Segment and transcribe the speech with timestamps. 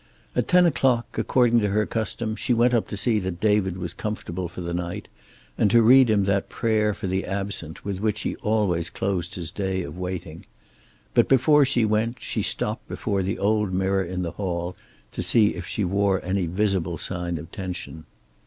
[0.35, 3.93] At ten o'clock, according to her custom, she went up to see that David was
[3.93, 5.09] comfortable for the night,
[5.59, 9.51] and to read him that prayer for the absent with which he always closed his
[9.51, 10.47] day of waiting.
[11.13, 14.75] But before she went she stopped before the old mirror in the hall,
[15.11, 18.05] to see if she wore any visible sign of tension.